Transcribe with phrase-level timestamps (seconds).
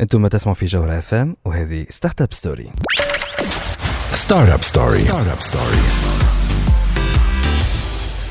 [0.00, 2.70] أنتم تسمعوا في جوهرة FM وهذه Start Up Story
[4.12, 5.76] Start Up Story Start Up Story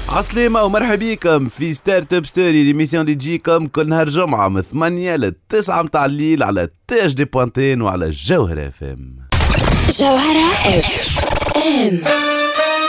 [0.10, 5.16] عسلامة ومرحبا بكم في Start Up Story l'émission اللي تجيكم كل نهار جمعة من 8
[5.16, 9.16] ل 9 متاع الليل على تاج دي بوانتين وعلى جوهرة FM
[9.90, 11.12] جوهرة اف
[11.58, 12.04] ام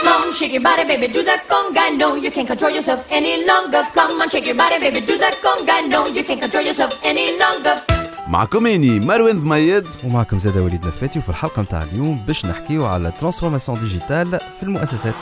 [0.07, 1.83] Come on, shake your body, baby, do that conga.
[2.01, 3.81] No, you can't control yourself any longer.
[3.97, 5.75] Come on, shake your body, baby, do that conga.
[5.93, 7.75] No, you can't control yourself any longer.
[8.29, 9.87] معكم إني مروان ضميد.
[10.03, 15.15] ومعكم زاد وليد نفاتي وفي الحلقة متاع اليوم باش نحكيو على transformation digitale في المؤسسات.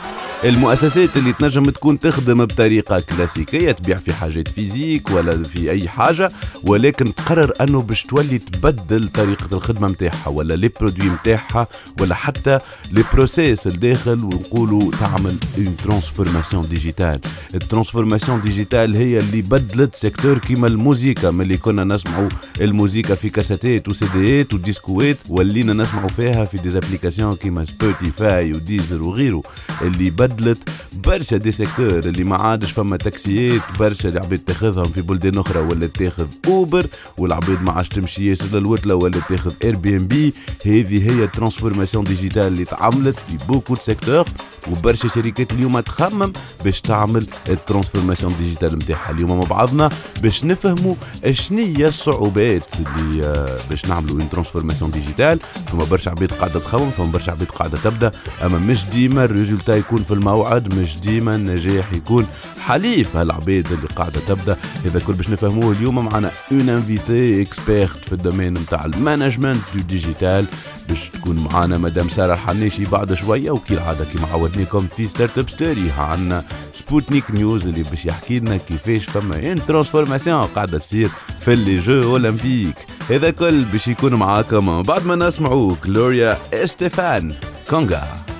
[0.44, 6.30] المؤسسات اللي تنجم تكون تخدم بطريقة كلاسيكية تبيع في حاجات physiques ولا في أي حاجة
[6.64, 11.66] ولكن تقرر أنه باش تولي تبدل طريقة الخدمة متاعها ولا les produits متاعها
[12.00, 12.58] ولا حتى
[12.92, 17.20] les process الداخل ونقولوا تعمل une transformation digitale
[17.54, 22.28] ال transformation digitale هي اللي بدلت secteur كيما الموسيقى ملي كنا نسمعوا
[22.60, 29.02] الموسيقى في كاسيتات وسيديات وديسكوات ولينا نسمعوا فيها في des applications كيما Spotify و Deezer
[29.02, 29.42] وغيره
[29.82, 30.68] اللي بدلت
[31.04, 35.86] برشا des secteurs اللي ما عادش فما تاكسيات برشا العباد تاخذهم في بلدان أخرى ولا
[35.86, 36.86] تاخذ Uber
[37.18, 40.34] والعباد ما عادش تمشي ياسر للوتله ولا تاخذ Airbnb
[40.66, 44.24] هذه هي ال transformation digitale اللي تعملت في beaucoup secteurs
[44.70, 46.32] وبرشا شركات اليوم تخمم
[46.64, 49.90] باش تعمل ال transformation digitale نتاعها اليوم مع بعضنا
[50.22, 50.94] باش نفهموا
[51.30, 57.06] شنية الصعوبات اللي آه، باش نعملوا une transformation digitale فما برشا عباد قاعدة تخمم فما
[57.12, 58.10] برشا عباد قاعدة تبدأ.
[58.44, 62.26] أما مش ديما ال résultat يكون في الموعد مش ديما النجاح يكون
[62.60, 63.16] حليف.
[63.16, 64.56] هالعباد اللي قاعدة تبدأ.
[64.84, 69.60] هذا كل باش نفهموه اليوم معنا une invitée experte في ال domaine نتاع ال management
[69.74, 70.46] du digital
[70.88, 73.50] باش تكون معانا مدام سارة الحنيشي بعد شوية.
[73.50, 79.04] وكالعاده كيما عودناكم في Start-up Story عندنا سبوت tech news اللي باش يحكي لنا كيفاش
[79.04, 81.08] فما une transformation قاعدة تصير
[81.40, 82.76] في les Jeux Olympiques
[83.10, 87.34] هذا كل باش يكون معاكم بعد ما نسمعوا جلوريا استيفان
[87.70, 88.35] كونغا.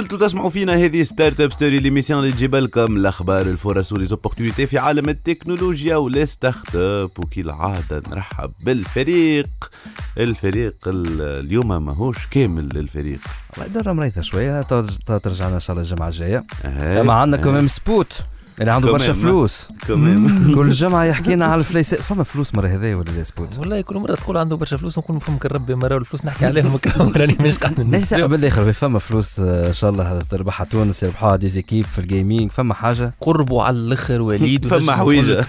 [0.00, 4.66] زلتوا تسمعوا فينا هذه Start-up Story l'émission اللي تجيب لكم الأخبار الفرص و les opportunités
[4.66, 7.10] في عالم التكنولوجيا و les start-up.
[7.18, 9.46] وكالعاده نرحب بالفريق.
[10.18, 13.18] الفريق ال- اليوم ماهوش كامل الفريق
[13.92, 16.44] مريضة شوية ترج- ترجعنا إن شاء الله الجمعة الجاية.
[16.64, 17.00] أهي.
[17.00, 18.24] اما عندنا كمان سبوت.
[18.60, 19.12] اللي عنده برشا.
[19.12, 19.68] فلوس.
[19.88, 20.28] كمان.
[20.56, 23.96] كل جمعة يحكي لنا على الفليسات فما فلوس مرة هذايا ولا لا سبوت؟ والله كل
[23.96, 26.78] مرة تقول عنده برشا فلوس نقول فمك ربي مرة الفلوس نحكي عليهم
[27.16, 28.14] راني مش قاعد ليس.
[28.14, 30.18] بالاخر فما فلوس آه، إن شاء الله.
[30.30, 34.96] تربحها تونس يربحوها des équipes في ال gaming فما حاجة؟ قربوا على الأخر وليد فما
[34.96, 35.46] حويجة.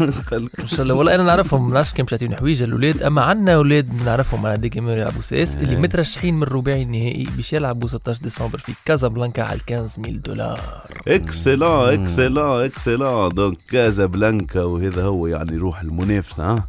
[0.61, 0.93] إن شاء الله.
[0.95, 2.63] والله أنا نعرفهم ما نعرفش كم تعطيوني حويجة.
[2.63, 5.77] الاولاد أما عندنا أولاد نعرفهم على des gamers يلعبوا CS اللي إيه.
[5.77, 10.59] مترشحين من الرباعي النهائي باش يلعبوا 16 ديسمبر في كازابلانكا على 15000 دولار.
[11.07, 16.63] excellent excellent excellent donc كازابلانكا وهذا هو يعني روح المنافسة ها؟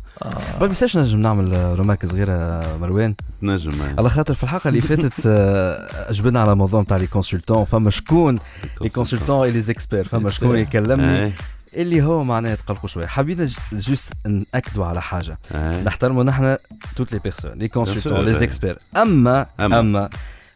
[0.60, 3.14] ما بيساش نجم نعمل آه، remarque صغيرة آه، مروان.
[3.40, 7.90] تنجم على خاطر في الحلقة اللي فاتت آه، جبنا على موضوع نتاع les consultants فما
[7.90, 8.38] شكون؟
[8.80, 11.32] les consultants et les experts فما شكون يكلمني؟
[11.76, 13.06] اللي هو معناه تقلقوا شوية.
[13.06, 15.38] حبينا juste نأكدوا على حاجة.
[15.84, 16.56] نحترموا نحن
[16.96, 18.34] toutes les personnes les consultants les.
[18.34, 19.46] experts أما.
[19.60, 20.10] أما.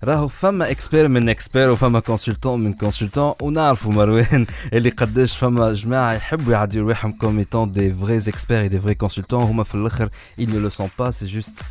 [0.05, 6.13] راهو فما expert من expert وفما consultant من consultant ونعرفوا مروان اللي قداش فما جماعة
[6.13, 10.09] يحبوا يعديوا رواحهم comme étant des vrais experts et des vrais consultants هما في الأخر
[10.41, 11.65] ils ne le sont pas c'est juste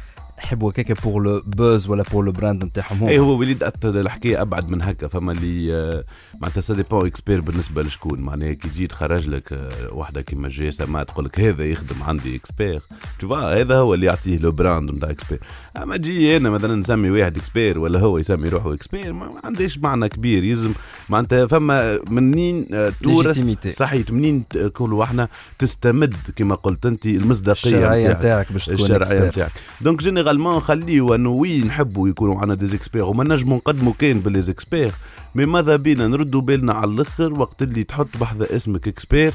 [0.43, 4.69] يحبوا هكاك pour le buzz ولا pour le brand نتاعهم اي هو وليد الحكاية أبعد
[4.69, 6.03] من هكا فما اللي آه،
[6.41, 8.19] معناتها ça dépend expert بالنسبة لشكون.
[8.19, 12.35] معناها كي تجي تخرج لك آه، واحدة كيما جي ام تقول لك هذا يخدم عندي
[12.35, 12.81] expert
[13.19, 15.39] تشوفا هذا هو اللي يعطيه le brand نتاع expert
[15.77, 20.09] أما تجي أنا مثلا نسمي واحد expert ولا هو يسمي روحه expert ما عندهاش معنى
[20.09, 20.43] كبير.
[20.43, 20.73] يلزم
[21.09, 23.67] معناتها فما منين آه، تورث.
[23.69, 24.43] صحيح منين
[24.73, 25.27] كل إحنا
[25.59, 28.51] تستمد كما قلت أنت المصداقية الشرعية نتاعك.
[28.51, 29.51] باش تكون الشرعية نتاعك.
[29.81, 30.01] donc
[30.33, 34.56] généralement خليو انه oui نحبوا يكونوا عندنا دي زيكسبير وما نجموا نقدموا كان ب les
[34.56, 34.91] experts
[35.35, 39.33] mais ماذا بينا؟ نردوا بالنا على الأخر وقت اللي تحط بحذا اسمك expert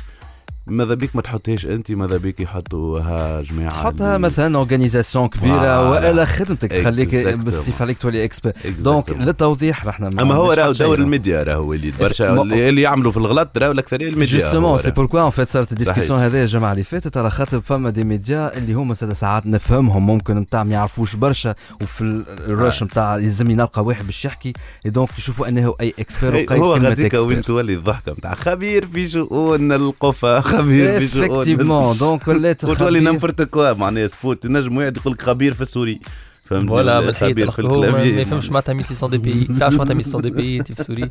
[0.68, 5.90] ماذا بيك ما تحطهاش انت ماذا بيك يحطوها جماعة تحطها اللي- مثلا organisation كبيرة.
[5.90, 7.14] والا خدمتك تخليك.
[7.26, 9.10] بالصيف عليك تولي expert donc.
[9.10, 10.72] للتوضيح رحنا ما أما هو راهو.
[10.72, 14.76] دور الميديا راهو وليد برشا اللي اللي يعملوا في الغلط راهو الأكثرية الميديا justement هو
[14.76, 14.90] c'est.
[14.90, 16.18] pourquoi en fait صارت ال discussion.
[16.20, 20.64] هذه الجمعه اللي فاتت على خاطر فما des médias اللي هما ساعات نفهمهم ممكن نتاع
[20.64, 24.52] ما يعرفوش برشا وفي ال- ال rush نتاع يلزم نلقى واحد باش يحكي
[24.84, 28.34] donc يشوفوا أنه أي expert هي- وقيد هو كلمة غاديك وين expert تولي الضحكة نتاع
[28.34, 33.00] خبير في شؤون القفا خبير في شؤون effectivement دونك ولات وتولي.
[33.00, 36.00] n'importe quoi معناها سبوت تنجم واحد يقول لك خبير في ال souris.
[36.48, 37.60] فهمتني فوالا ولا من الحيط
[37.94, 41.10] ما يفهمش معناتها 1600 دي بي تعرف معناتها 1600 دي بي انت في سوري.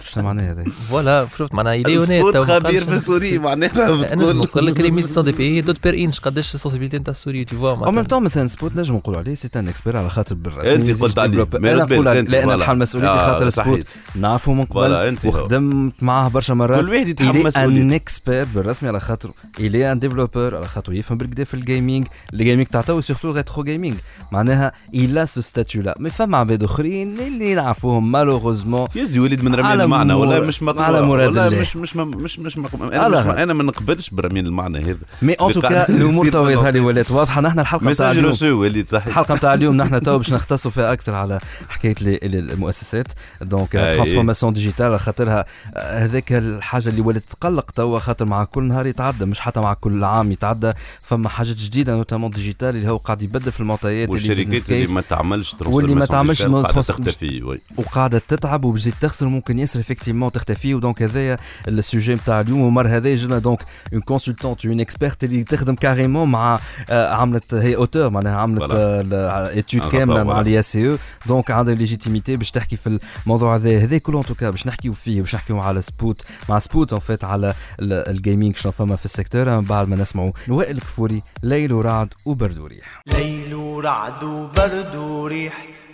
[0.00, 4.36] شنو معناها هذا فوالا شفت معناها يلي هونيت تو خبير في السوري معناها أنا بتقول.
[4.36, 7.70] نقول لك اللي 1600 دي بي دوت بير إنش قداش السنسيبيليتي نتاع السوري تو فوا
[7.70, 11.02] أو ميم طون مثلا سبوت نجم نقولوا عليه سي ان اكسبير على خاطر بالرسمي أنت
[11.02, 11.46] قلت عليه.
[11.54, 12.56] أنا نقول لا أنا.
[12.56, 13.50] نتحمل مسؤوليتي خاطر.
[13.50, 13.86] سبوت.
[14.14, 15.16] نعرفه من قبل.
[15.24, 16.84] وخدمت معاه برشا مرات.
[16.84, 19.30] كل واحد يتحمل ان مسؤوليته اكسبير بالرسمي على خاطر
[19.60, 23.94] الي ان ديفلوبر على خاطر يفهم بالكدا في الجيمنج الجيمنج تاع تو سيرتو ريترو جيمنج
[24.32, 29.54] معناها إلى سو ستاتيو لا مي فما عباد اخرين اللي نعرفوهم مالوغوزمون يزدي وليد من
[29.54, 31.60] رمي المعنى ولا مش مقبول على مراد ولا الله.
[31.60, 33.42] مش مش مش مش أنا.
[33.42, 36.76] أنا ما نقبلش برمين المعنى هذا مي ان توكا الأمور تو هذه الوقت.
[36.76, 40.32] ولات واضحه نحن الحلقة تاع ميساج اليوم وليد صحيح الحلقة نتاع اليوم نحن تو باش
[40.32, 43.06] نختصوا فيها أكثر على حكايه لي- لي- المؤسسات
[43.42, 43.72] دونك.
[43.72, 45.44] ترانسفورماسيون ديجيتال خاطرها
[45.76, 50.04] هذاك الحاجة اللي ولات تقلق توا خاطر مع كل نهار يتعدى مش حتى مع كل
[50.04, 54.70] عام يتعدى فما حاجات جديده notamment digital اللي هو قاعد يبدل في المعطيات اللي business
[54.72, 60.74] اللي ما تعملش واللي ما تعملش تختفي وقاعدة تتعب وبتزيد تخسر ممكن ياسر effectivement تختفي
[60.74, 61.38] و donc هذايا
[61.68, 62.60] ال sujet نتاع اليوم.
[62.60, 63.62] ومر هذا جبنا donc
[63.92, 66.60] une consultante une experte اللي تخدم carrément مع
[66.90, 69.14] آه، عملت هي auteur معناها عملت Voilà.
[69.54, 70.40] étude Un كاملة مع.
[70.40, 74.39] الاي اس اي donc عندها légitimité باش تحكي في الموضوع هذا هذا كله en tout
[74.39, 78.96] cas باش نحكيو فيه باش نحكيو على سبوت مع سبوتنيك على ال gaming شنو فما
[78.96, 79.50] في ال secteur.
[79.50, 83.02] من بعد ما نسمعوا وائل الكفوري ليل ورعد وبرد وريح.
[83.06, 84.51] ليل ورعد وبرد
[84.96, 85.52] وريح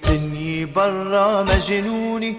[0.08, 2.36] دنيا برا مجنوني.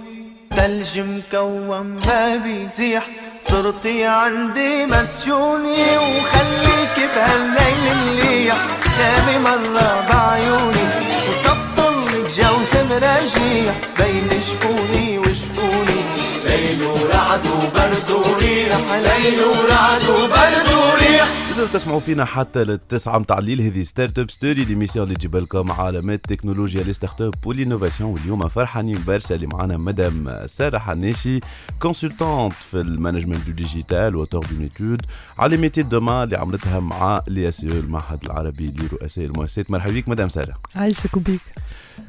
[0.57, 3.03] تلج مكوم ما بيزيح
[3.39, 8.57] صرتي عندي مسجوني وخليك بهالليل مليح
[8.99, 10.85] نامي مرة بعيوني.
[11.29, 15.99] وسطلك جو مراجيح بين شفوني وشفوني
[16.45, 21.27] ليل ورعد وبرد وريح ليل ورعد وبرد وريح.
[21.49, 23.61] إذا تسمعوا فينا حتى للتسعة متاع الليل.
[23.61, 29.03] هذه Startup Story l'émission اللي تجيب لكم عالمات التكنولوجيا les startups وال innovation واليوم فرحانين
[29.07, 31.39] برشا اللي معنا مدام سارة حناشي
[31.79, 35.01] consultante في ال management du digital و auteur d'une étude
[35.39, 39.71] على métiers de demain اللي عملتها مع l'IACE المعهد العربي لرؤساء المؤسسات.
[39.71, 40.53] مرحبا بك مدام سارة.
[40.75, 41.41] عايشك وبيك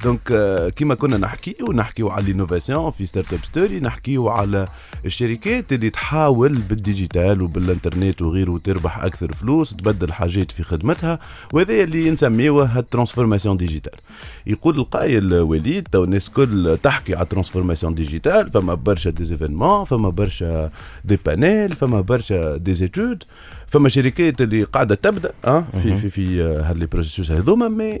[0.03, 4.67] donc آه، كيما كنا نحكيو نحكيو على ال innovation في Startup Story نحكيو على
[5.05, 11.19] الشركات اللي تحاول بال digital وبالإنترنت وغيره تربح أكثر فلوس تبدل حاجات في خدمتها
[11.53, 13.99] وهذا اللي نسميوه ال transformation digitale
[14.47, 19.85] يقول القائل وليد تو الناس كل تحكي على ال transformation digitale فما برشا des événements
[19.85, 20.71] فما برشا
[21.05, 23.23] des panels فما برشا des études
[23.71, 27.99] فما شركات اللي قاعدة تبدأ آه في في في آه، هاللي processus هذوما mais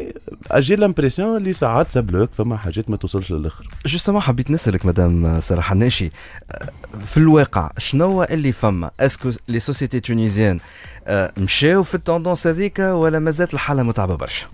[0.51, 3.67] أجي l'impression اللي ساعات سبلوك فما حاجات ما توصلش للآخر.
[3.85, 6.11] justement حبيت نسألك مدام ساره حناشي
[6.51, 6.69] آه،
[7.05, 10.59] في الواقع شنو اللي فما؟ est-ce que les sociétés tunisiennes
[11.07, 14.45] آه، مشاو في ال tendance هذيك ولا مازالت الحالة متعبة برشا؟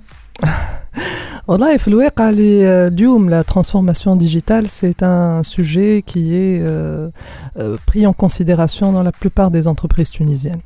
[1.48, 7.10] والله في الواقع اللي اليوم la transformation digitale c'est un sujet qui est euh,
[7.58, 10.64] euh, pris en considération dans la plupart des entreprises tunisiennes.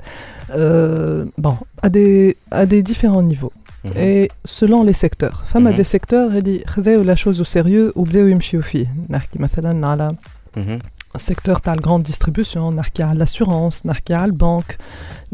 [0.51, 3.53] Euh, bon, à des, à des différents niveaux.
[3.97, 5.45] Et selon les secteurs.
[5.53, 5.77] فما Mhm.
[5.77, 8.87] des secteurs اللي خذاو la chose au sérieux وبداو يمشيو فيه.
[9.11, 10.15] نحكي مثلا على
[10.57, 10.79] مهم.
[11.19, 14.79] secteur تاع grande distribution, نحكي على l'assurance, نحكي على البنك.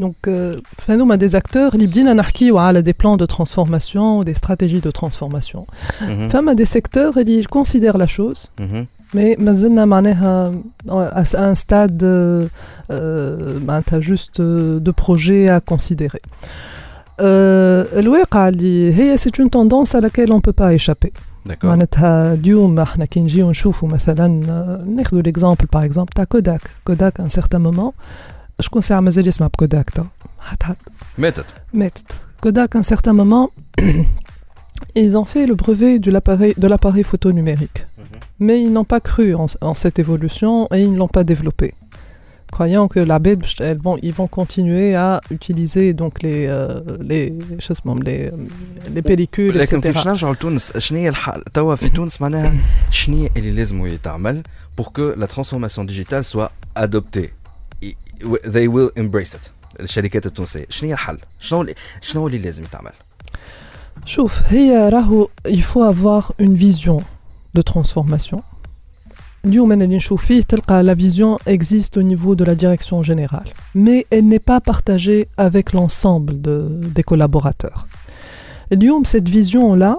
[0.01, 4.81] Donc, euh, فهذوما des acteurs اللي بدينا نحكيو على des plans de transformation, des stratégies
[4.87, 5.65] de transformation.
[6.01, 6.29] مهم.
[6.29, 8.85] فما des secteurs اللي considèrent la chose, مهم.
[9.13, 10.51] mais مازلنا معناها
[10.89, 12.47] à un stade euh,
[12.91, 16.21] euh, معناتها juste euh, de projet à considérer.
[17.19, 21.13] Euh, الواقع اللي هي c'est une tendance à laquelle on peut pas échapper.
[21.45, 21.65] D'accord.
[21.65, 27.19] معناتها اليوم احنا كي نجيو نشوفوا مثلا آه، ناخذوا ليكزامبل باغ اكزومبل تاع كوداك كوداك
[27.19, 27.91] ان سيغتان مومون
[28.59, 30.03] شكون ساعه مازال يسمع بكوداك تو
[30.39, 30.75] حتى حد
[31.17, 33.49] ماتت ماتت كوداك un certain moment
[34.95, 37.85] ils ont fait le brevet de l'appareil de l'appareil photo numérique
[38.39, 41.73] mais ils n'ont pas cru en, en cette évolution et ils ne l'ont pas développé
[42.51, 47.25] croyant que la bête elles vont ils vont continuer à utiliser donc les euh, les
[47.59, 48.19] شو اسمهم les
[48.95, 51.37] les pellicules لكن etc كيفاش نرجعوا لتونس شنو هي الح...
[51.53, 52.53] توا في تونس معناها
[52.91, 54.43] شنو هي اللي لازم يتعمل
[54.81, 56.51] pour que la transformation digitale soit
[56.83, 57.29] adoptée
[57.85, 57.95] I-
[58.53, 59.49] they will embrace it
[59.79, 62.91] الشركات التونسيه شنو هي الحل شنو اللي- شنو اللي لازم يتعمل
[64.05, 67.01] شوف هي راهو il faut avoir une vision
[67.58, 68.40] de transformation.
[70.82, 75.72] la vision existe au niveau de la direction générale, mais elle n'est pas partagée avec
[75.72, 77.88] l'ensemble des collaborateurs.
[79.04, 79.98] cette vision-là,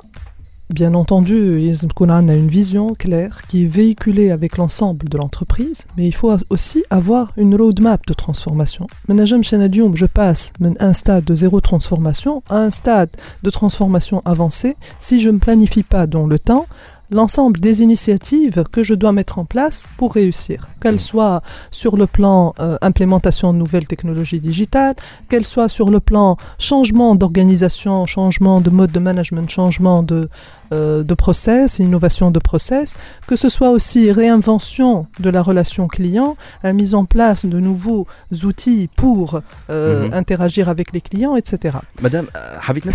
[0.70, 6.06] bien entendu, Yizmkunan a une vision claire qui est véhiculée avec l'ensemble de l'entreprise, mais
[6.08, 8.88] il faut aussi avoir une roadmap de transformation.
[9.08, 13.10] Je passe un stade de zéro transformation à un stade
[13.44, 16.68] de transformation avancée si je ne planifie pas dans le temps
[17.12, 21.00] l'ensemble des initiatives que je dois mettre en place pour réussir, qu'elles mm.
[21.00, 24.96] soient sur le plan euh, implémentation de nouvelles technologies digitales,
[25.30, 30.30] qu'elles soient sur le plan changement d'organisation, changement de mode de management, changement de,
[30.72, 32.96] euh, de process, innovation de process,
[33.28, 38.08] que ce soit aussi réinvention de la relation client, mise en place de nouveaux
[38.44, 40.14] outils pour euh, mm-hmm.
[40.14, 41.78] interagir avec les clients, etc.
[42.02, 42.28] Madame,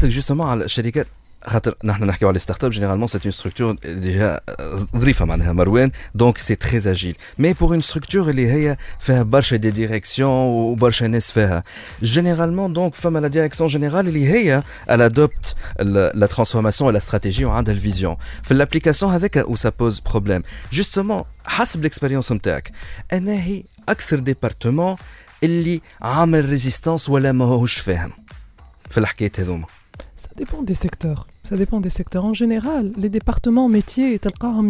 [0.09, 1.02] justement, à la charité
[1.46, 4.40] حبيت نسالك جوستومون على الشركات خاطر نحن نحكيو على startup généralement c'est une structure déjà
[4.96, 5.90] ظريفة معناها مروان.
[6.14, 11.04] donc c'est très agile mais pour une structure اللي هي فيها برشا des directions وبرشا
[11.04, 11.62] ناس فيها.
[12.02, 15.54] généralement donc فما la direction générale اللي هي elle adopte
[16.14, 20.00] la transformation و la stratégie وعندها ال vision في ال application هذاك أو ça pose
[20.00, 22.72] problème جوستومون حسب الاكسبيريونس نتاعك
[23.12, 24.96] أنا هي أكثر ديبارتمون
[25.42, 28.12] اللي عامل ريزيستانس ولا ماهوش فاهم.
[28.90, 29.66] في الحكايات هذوما.
[30.16, 31.33] Ça dépend des secteurs.
[31.46, 32.24] Ça dépend des secteurs.
[32.24, 34.18] En général, les départements métiers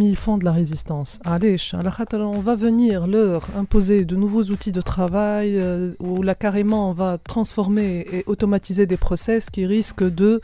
[0.00, 1.21] ils font de la résistance.
[1.25, 6.93] On va venir leur imposer de nouveaux outils de travail euh, où là carrément on
[6.93, 10.40] va transformer et automatiser des process qui risquent de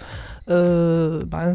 [0.50, 1.52] euh, ben,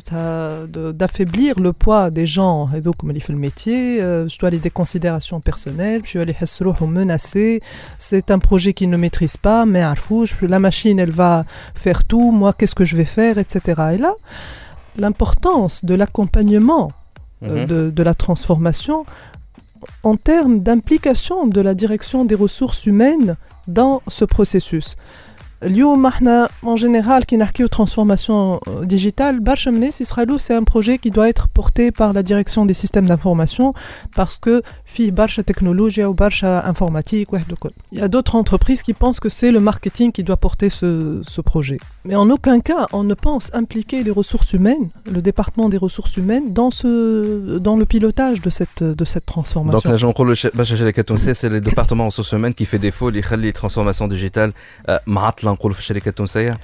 [0.94, 4.48] d'affaiblir le poids des gens et donc comme il fait le métier euh, je dois
[4.48, 6.36] aller des considérations personnelles je suis allé
[6.88, 7.62] menacé
[7.98, 9.84] c'est un projet qu'ils ne maîtrisent pas mais
[10.42, 14.14] la machine elle va faire tout moi qu'est-ce que je vais faire etc et là
[14.97, 16.87] l'importance de l'accompagnement
[17.43, 17.67] euh, Mhm.
[17.73, 18.99] de, de la transformation
[20.11, 23.37] en termes d'implication de la direction des ressources humaines
[23.67, 24.97] dans ce processus.
[25.63, 30.65] اليوم احنا en général qui نحكيو transformation euh, digitale برشا من الناس يسخلوا c'est un
[30.65, 33.75] projet qui doit être porté par la direction des systèmes d'information
[34.17, 37.71] parce que فيه برشا تكنولوجيا وبرشا informatique واحد وكل.
[37.95, 41.21] Il y a d'autres entreprises qui pensent que c'est le marketing qui doit porter ce,
[41.35, 41.79] ce projet.
[42.09, 44.87] Mais en aucun cas on ne pense impliquer les ressources humaines,
[45.17, 46.91] le département des ressources humaines dans ce
[47.69, 49.81] dans le pilotage de cette de cette transformation.
[49.83, 53.09] دونك نجم نقولوا ش- برشا شركات تونسيه سي لي ديبارتمون سوس هيومان كي في ديفو
[53.09, 54.53] اللي يخلي ترانسفورماسيون ديجيتال
[54.87, 56.59] آه، معطله نقولوا في الشركات التونسيه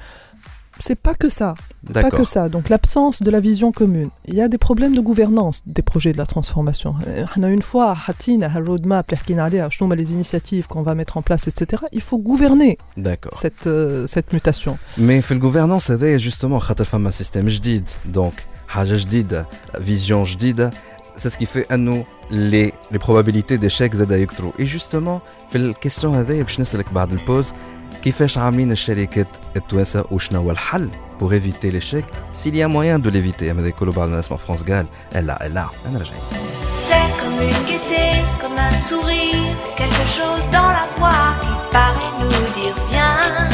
[0.79, 1.53] C'est pas que ça.
[1.93, 2.49] Pas que d'accord ça.
[2.49, 4.09] Donc l'absence de la vision commune.
[4.25, 6.95] Il y a des problèmes de gouvernance des projets de la transformation.
[7.07, 10.67] Euh, on a une fois حطينا ها roadmap اللي حكينا عليها شنو هما les initiatives
[10.67, 11.83] qu'on va mettre en place etc.
[11.93, 14.75] Il faut gouverner d'accord cette euh, cette mutation.
[14.97, 18.33] mais في ال gouvernance هذايا justement خاطر فما système جديد donc
[18.67, 19.47] حاجة جديده
[19.83, 20.69] vision جديده
[21.17, 25.64] c'est ce qui fait انه les les probabilités d'échec زادا يكثروا et justement في ال
[25.64, 27.53] question هذايا باش نسالك بعد ال pause
[28.02, 29.26] كيفاش عاملين الشركات
[29.56, 30.88] التوانسه وشنو هو الحل
[31.20, 34.86] بور ايفيتي ليشيك سيل يا موان دو ليفيتي هذا كله بعد ما نسمع فرانس قال
[35.14, 36.46] لا لا انا راجعين
[36.88, 38.06] C'est comme une gaieté,
[38.40, 39.46] comme un sourire,
[39.80, 43.48] quelque chose dans la voix qui paraît nous dire viens,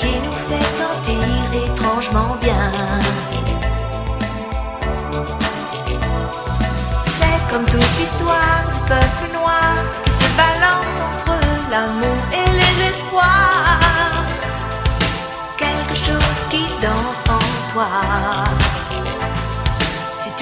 [0.00, 1.26] qui nous fait sentir
[1.66, 2.66] étrangement bien.
[7.16, 9.19] C'est comme toute l'histoire du peuple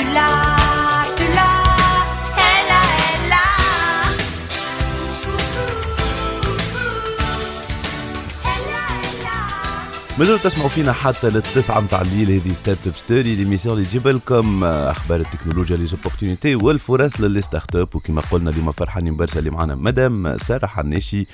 [0.10, 0.49] bailar.
[10.20, 10.30] A.
[10.30, 15.20] مازالوا تسمعوا فينا حتى للتسعة متاع الليل هذه Startup Story l'émission اللي تجيب لكم أخبار
[15.20, 20.38] التكنولوجيا les opportunités والفرص لل les startups وكما قلنا اليوم فرحانين برشا اللي معنا مدام
[20.38, 21.26] سارة حناشي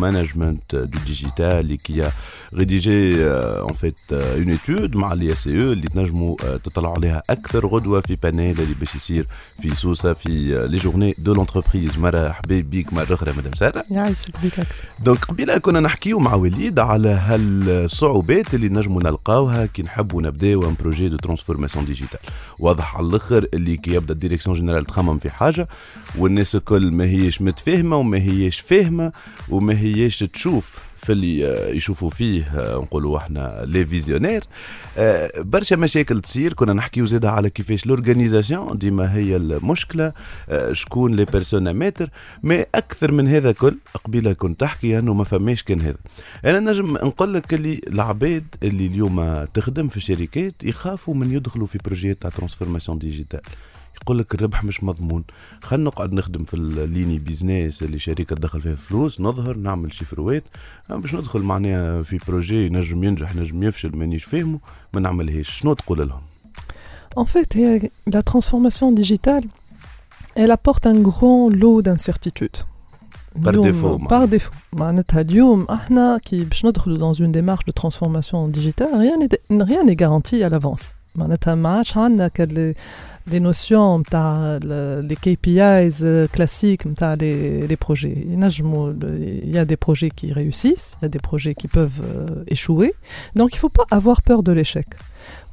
[0.00, 2.10] management du digital et qui a
[2.52, 7.22] rédigé euh, en fait euh, une étude مع ال IACE اللي تنجموا euh, تطلعوا عليها
[7.30, 9.26] أكثر غدوة في panel اللي باش يصير
[9.62, 10.28] في سوسة في
[10.68, 14.74] les journées de l'entreprise مرحبا بيك مرة أخرى مدام سارة يعيشك بيك أكثر.
[15.00, 20.74] دونك قبيلة كنا نحكيو مع وليد على هالصعوبات اللي نجموا نلقاوها كي نحبوا نبداو un
[20.80, 22.18] projet de transformation digitale
[22.58, 25.68] واضح على الأخر اللي كي يبدأ ال direction générale تخمم في حاجة
[26.18, 29.12] والناس الكل ما هيش متفاهمة وما هيش فاهمة
[29.48, 34.44] وما هيش تشوف في اللي آه، يشوفوا فيه آه، نقولوا إحنا les visionnaires.
[34.98, 36.52] آه، برشا مشاكل تصير.
[36.52, 40.12] كنا نحكيو زيدا على كيفاش l'organisation ديما هي المشكلة
[40.72, 42.10] شكون les personnes maîtres.
[42.42, 45.96] mais أكثر من هذا كل قبيلة كنت تحكي أنه ما فماش كان هذا.
[46.44, 51.78] أنا نجم نقول لك اللي العباد اللي اليوم تخدم في الشركات يخافوا من يدخلوا في
[51.84, 53.40] projet يات تاع transformation digitale
[54.02, 55.24] يقول لك الربح مش مضمون
[55.62, 60.33] خلينا نقعد نخدم في ال ligne business اللي شركة تدخل فيها فلوس نظهر نعمل chiffre
[60.33, 60.44] وات
[60.90, 64.58] أما باش ندخل معناها في projet نجم ينجح نجم يفشل مانيش فاهمه
[64.94, 66.22] ما نعملهاش شنو تقول لهم
[67.16, 67.56] En fait,
[68.14, 69.44] la transformation digitale,
[70.34, 72.58] elle apporte un grand lot d'incertitudes.
[73.44, 75.70] Par défaut, Par défaut.
[75.70, 80.42] إحنا كي باش ندخلوا dans une démarche de transformation digitale, rien n'est rien n'est garanti
[80.42, 80.92] à l'avance.
[81.16, 82.30] معناتها ما عادش عندنا
[83.27, 88.17] les les notions نتاع ال- les KPIs euh, classiques نتاع les les projets.
[88.27, 88.93] ينجموا
[89.43, 92.43] il y a des projets qui réussissent, il y a des projets qui peuvent euh,
[92.55, 92.93] échouer.
[93.35, 94.87] Donc il faut pas avoir peur de l'échec.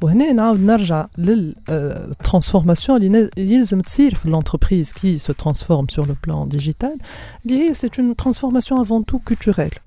[0.02, 6.14] وهنا نعاود نرجع للترانسفورماسيون اللي اللي يلزم تصير في l'entreprise qui se transforme sur le
[6.26, 6.96] plan digital
[7.46, 9.78] اللي هي c'est une transformation avant tout culturelle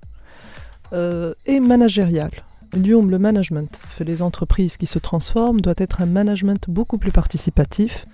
[0.94, 2.36] euh, et managériale
[2.74, 7.12] اليوم le management في les entreprises qui se transforment doit être un management beaucoup plus
[7.12, 8.06] participatif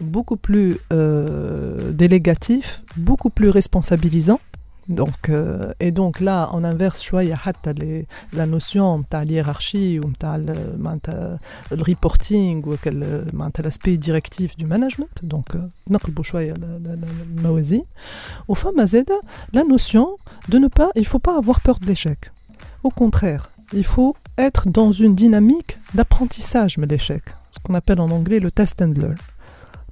[0.00, 4.40] beaucoup plus euh, délégatif beaucoup plus responsabilisant
[4.88, 10.06] donc, euh, et donc là, on inverse شوية حتى les, la notion نتاع الhiérarchie ou
[10.06, 11.38] نتاع ال- معناتها
[11.72, 15.58] le reporting ou quel- معناتها l'aspect directif du management donc euh,
[15.90, 17.84] نقلبوا شوية ل- ل- ل- الموازين
[18.48, 19.20] وفما زادة
[19.56, 20.06] la notion
[20.48, 22.18] de ne pas il faut pas avoir peur de l'échec
[22.82, 28.10] au contraire il faut être dans une dynamique d'apprentissage de l'échec ce qu'on appelle en
[28.10, 29.16] anglais le test and learn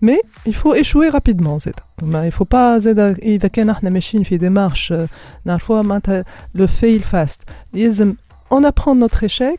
[0.01, 4.23] mais il faut échouer rapidement زاد ما il faut pas زاد إذا كان احنا ماشيين
[4.23, 5.11] في démarche euh,
[5.45, 6.25] نعرفوها معناتها
[6.59, 7.41] le fail fast
[7.75, 8.15] يلزم
[8.51, 9.59] on apprend notre échec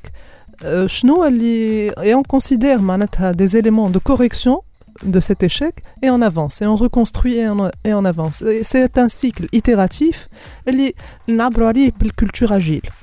[0.63, 4.61] euh, شنو اللي et on considère معناتها des éléments de correction
[5.03, 8.63] de cet échec et on avance et on reconstruit et on, et on avance Et
[8.63, 10.27] c'est un cycle itératif
[10.67, 10.93] اللي
[11.27, 13.02] نعبروا عليه بالculture agile اليوم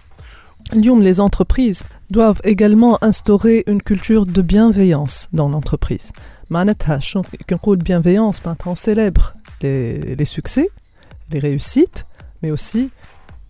[1.08, 6.12] les entreprises doivent également instaurer une culture de bienveillance dans l'entreprise
[6.50, 10.66] معناتها شنو كي نقول bienveillance معناتها on célèbre les, les succès
[11.32, 12.04] les réussites
[12.42, 12.90] mais aussi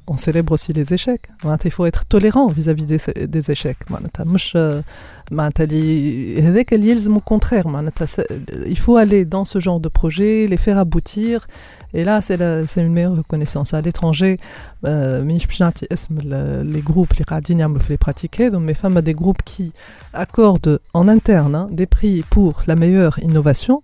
[0.09, 4.25] on célèbre aussi les échecs معناتها il faut être tolérant vis-à-vis des, des échecs معناتها
[4.25, 4.85] مش آه،
[5.31, 8.21] معناتها اللي هذاك اللي يلزم au contraire معناتها س-
[8.67, 11.47] il faut aller dans ce genre de projet les faire aboutir
[11.94, 12.38] et là, c'est
[12.77, 13.74] une meilleure reconnaissance.
[13.74, 14.40] À l'étranger,
[14.86, 19.74] euh, les groupes, les radiniam, les pratiquer, donc mes femmes, des groupes qui
[20.14, 23.84] accordent en interne hein, des prix pour la meilleure innovation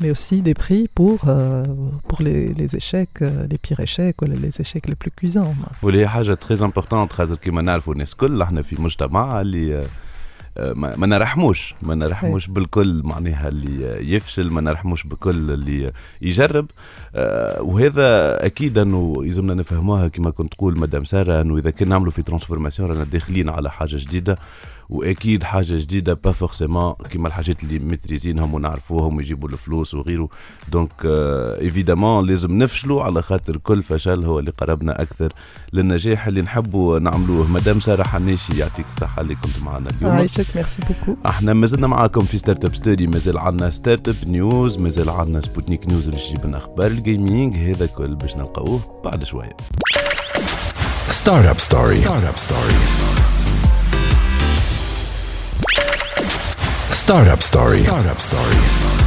[0.00, 1.64] mais aussi des prix pour, euh,
[2.08, 5.54] pour les, échecs, euh, les pires échecs, les échecs les plus cuisants.
[5.54, 6.06] Vous voulez
[6.40, 6.82] très entre
[10.56, 11.74] ما نرحموش.
[11.82, 16.66] ما نرحموش بالكل معناها اللي يفشل ما نرحموش بكل اللي يجرب.
[17.14, 22.12] آه، وهذا أكيد أنه يلزمنا نفهموها كما كنت تقول مدام سارة أنه إذا كنا نعملوا
[22.12, 24.38] في transformation رانا داخلين على حاجة جديدة.
[24.92, 30.28] واكيد حاجة جديدة pas forcément كيما الحاجات اللي maîtrisé ينهم ونعرفوهم ويجيبوا الفلوس وغيره.
[30.68, 35.32] donc évidemment لازم نفشلوا على خاطر كل فشل هو اللي قربنا أكثر
[35.72, 37.50] للنجاح اللي نحبوا نعملوه.
[37.50, 40.12] مدام ساره حناشي يعطيك الصحة اللي كنت معنا اليوم.
[40.12, 45.40] عايشك merci beaucoup إحنا مازلنا معاكم في Startup Story مازال عندنا Startup News مازال عندنا
[45.40, 49.56] سبوتنيك News اللي تجيب لنا أخبار ال gaming هذا كل باش نلقاوه بعد شوية.
[51.22, 51.98] Startup Story.
[52.04, 53.21] Startup Story.
[57.12, 57.84] Startup Story.
[57.84, 59.01] Startup Story.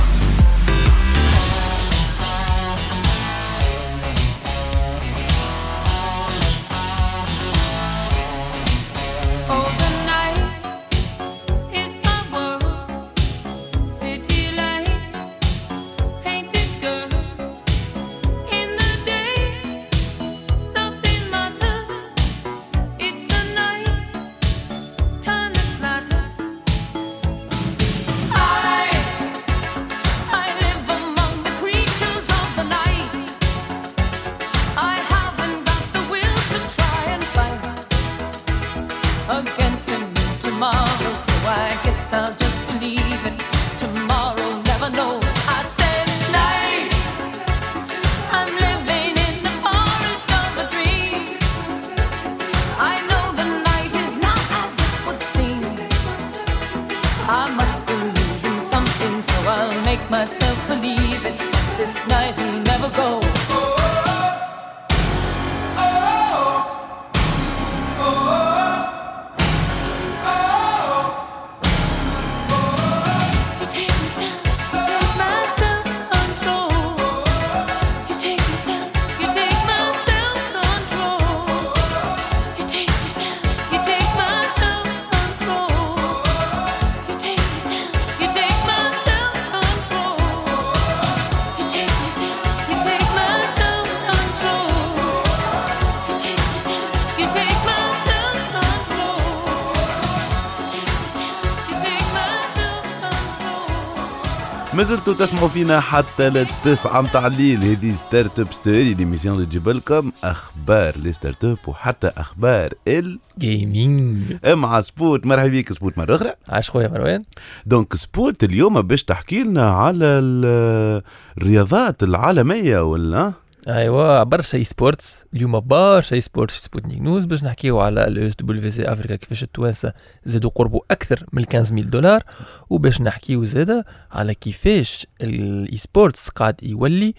[104.76, 107.64] ما زلتوا تسمعوا فينا حتى للتسعة متاع الليل.
[107.64, 114.82] هذه Startup Story l'émission اللي تجيب لكم أخبار les startups وحتى أخبار ال gaming مع
[114.82, 116.32] سبوت مرحبا بك سبوت مرة أخرى.
[116.50, 117.24] عاش خويا مروان.
[117.66, 121.02] donc سبوت اليوم باش تحكي لنا على ال-
[121.38, 123.34] الرياضات العالمية ولا؟
[123.68, 129.16] ايوا برشا e-sports اليوم برشا e-sports في Sputnik News باش نحكيو على ال ESWC Africa
[129.16, 129.94] كيفاش التوانسة
[130.26, 132.24] زادوا قربوا أكثر من 15000 دولار.
[132.70, 137.14] وباش نحكيو زادا على كيفاش ال e-sports قاعد يولي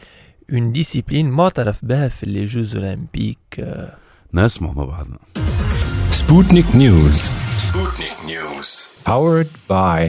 [0.53, 3.67] une discipline معترف بها في les jeux olympiques.
[4.35, 5.19] نسمع مع بعضنا.
[6.11, 7.19] Sputnik News.
[7.67, 8.69] Sputnik News.
[9.09, 10.03] Powered by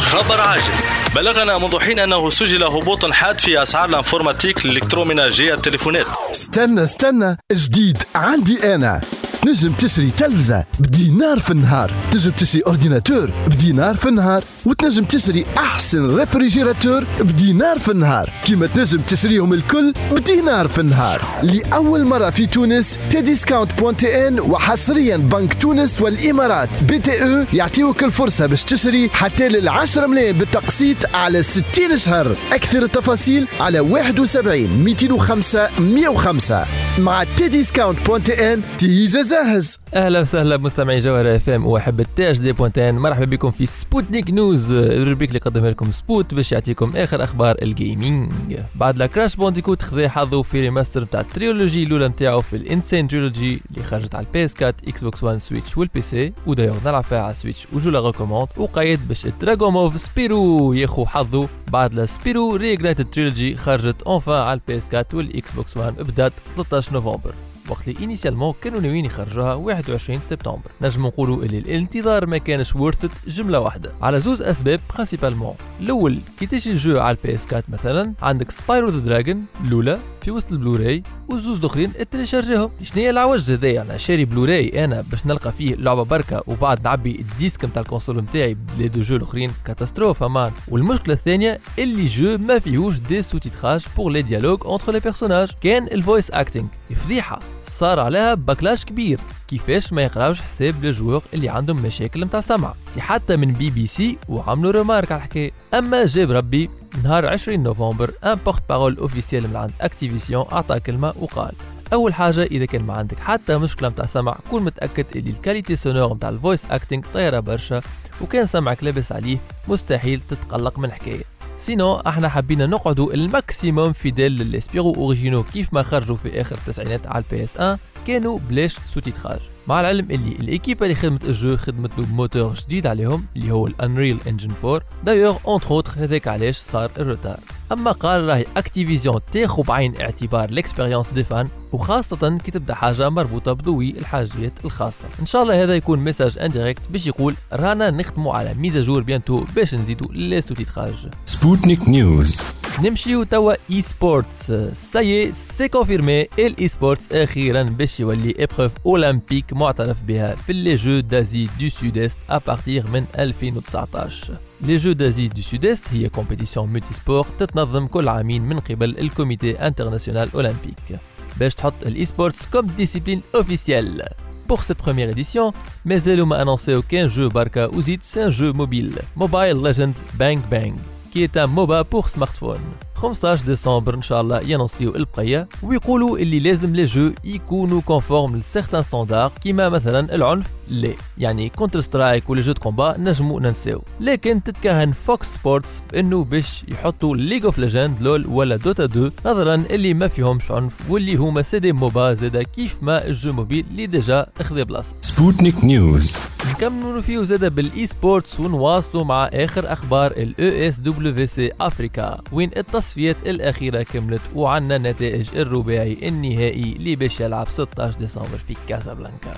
[0.00, 0.99] خبر عاجل.
[1.14, 6.06] بلغنا منذ حين أنه سجل هبوط حاد في أسعار ال informatique ال électroménager التليفونات.
[6.30, 9.00] استنى استنى جديد عندي أنا.
[9.46, 11.92] نجم تشري تلفزة بدينار في النهار.
[12.10, 14.44] تنجم تشري ordinateur بدينار في النهار.
[14.66, 18.30] وتنجم تشري أحسن réfrigérateur بدينار في النهار.
[18.44, 21.22] كيما تنجم تشريهم الكل بدينار في النهار.
[21.42, 26.84] لأول مرة في تونس Tdiscount point TN وحصريا بنك تونس والإمارات.
[26.84, 31.64] BTE يعطيوك الفرصة باش تشتري حتى لل 10 ملايين بالتقسيط على 60
[31.96, 32.36] شهر.
[32.52, 36.64] أكثر التفاصيل على 71 205 105
[36.98, 39.78] مع Tdiscount point TN تيجا جاهز.
[39.94, 44.72] أهلا وسهلا بمستمعي جوهر إف إم واحب التاج دي بوانتين مرحبا بكم في Sputnik News
[44.72, 48.32] ال rubrique اللي قدمها لكم سبوت باش يعطيكم آخر أخبار ال gaming
[48.74, 52.63] بعد la Crash Bandicoot خذا حظه في remaster نتاع ال trilogie الأولى نتاعو في ال
[52.63, 52.78] N.
[52.78, 56.76] Sane Trilogy اللي خرجت على ال PS 4 Xbox 1 Switch وال PC و d'ailleurs
[56.84, 60.72] نلعب فيها على ال Switch و je la recommande وقايد باش ال dragon mauve Spyro
[60.72, 65.76] ياخو حظه بعد la Spyro Reignited Trilogy خرجت enfin على ال PS 4 وال Xbox
[65.76, 67.34] 1 بدات 13 نوفمبر.
[67.68, 70.70] وقت اللي initialement كانوا ناويين يخرجوها 21 سبتمبر.
[70.82, 73.92] نجم نقولوا اللي الانتظار ما كانش worth it جملة واحدة.
[74.02, 78.50] على زوز أسباب principalement الأول كي تجي ال jeu على ال PS 4 مثلا عندك
[78.50, 83.96] Spyro the Dragon الأولى في وسط البلوراي وزوز الاخرين تليشارجيهم شنو هي العوج هذايا؟ أنا
[83.96, 88.18] شاري بلوراي أنا باش نلقى فيه لعبة بركة وبعد نعبي ال disque نتاع ال console
[88.18, 90.52] نتاعي les deux jeux الاخرين catastrophe أمان.
[90.68, 95.86] والمشكلة الثانية اللي jeu ما فيهوش des sous-titrages pour les dialogues entre les personnages كان
[95.86, 97.40] ال voice acting فضيحة.
[97.64, 99.20] صار عليها backlash كبير.
[99.48, 102.74] كيفاش ما يقراوش حساب les joueurs اللي عندهم مشاكل متاع سمع.
[102.98, 105.50] حتى من بي بي سي وعملوا remarque على الحكاية.
[105.74, 106.70] أما جاب ربي
[107.04, 111.52] نهار 20 نوفمبر un porte-parole officiel من عند Activision أعطى كلمة وقال
[111.92, 115.76] أول حاجة إذا كان ما عندك حتى مشكلة متاع سمع كون متأكد اللي ال qualité
[115.76, 117.80] sonore متاع ال voice acting طايرة برشا
[118.20, 121.24] وكان سمعك لاباس عليه مستحيل تتقلق من الحكاية.
[121.58, 126.54] sinon إحنا حبينا نقعدوا ال maximum fidèles لل Spyro originaux كيف ما خرجوا في آخر
[126.56, 129.40] التسعينات على ال PS 1 كانوا بلاش sous-titrage.
[129.66, 133.52] مع العلم اللي ال équipe اللي خدمت ال jeu خدمت له بموتور جديد عليهم اللي
[133.52, 137.38] هو ال Unreal Engine 4 d'ailleurs entre autres هذاك علاش صار ال retard
[137.72, 143.08] أما قال راهي Activision تاخذ بعين اعتبار ال expérience des fans وخاصة كي تبدأ حاجة
[143.08, 145.08] مربوطة بذوي الحاجيات الخاصة.
[145.20, 149.02] إن شاء الله هذا يكون message indirect باش يقول رانا نخدموا على mise à jour
[149.02, 150.94] bientôt باش نزيدوا les sous-titrages.
[151.26, 152.59] Sputnik News.
[152.78, 159.52] نمشيو توا e-sports ça y est c'est confirmé ال e-sports أخيرا باش يولي épreuve olympique
[159.52, 165.28] معترف بها في les jeux d'Asie du Sud-Est à partir من 2019 les jeux d'Asie
[165.28, 170.98] du Sud-Est هي compétition multisports تتنظم كل عامين من قبل ال comité international olympique
[171.40, 174.02] باش تحط ال e-sports comme discipline officielle
[174.52, 175.54] Pour cette première édition,
[175.84, 180.74] مازالوا ما annoncéاو كان jeu بركا وزيد c'est un jeu mobile, Mobile Legends Bang Bang,
[181.16, 182.60] est un MOBA pour smartphone.
[182.94, 188.41] 15 ديسمبر إن شاء الله يأنونسيو البقية ويقولوا اللي لازم les jeux يكونوا conformes ل
[188.41, 194.92] certains standards كيما مثلا العنف لا يعني Counter-Strike ولا jeux combat نجمو ننساو لكن تتكهن
[194.92, 200.08] Fox Sports بأنه باش يحطوا League of Legends LoL ولا Dota 2 نظرا اللي ما
[200.08, 204.26] فيهمش عنف واللي هما c'est des MOBA زادا كيف ما ال jeu mobile اللي déjà
[204.40, 206.39] أخذ بلاصة Sputnik News.
[206.48, 213.82] نكملوا فيه زادا بال e-sports ونواصلوا مع آخر أخبار ال ESWC Africa؟ وين التصفيات الأخيرة
[213.82, 219.34] كملت؟ وعنا نتائج الرباعي النهائي اللي باش يلعب 16 ديسمبر في كازابلانكا.